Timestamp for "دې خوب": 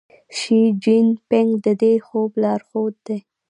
1.81-2.31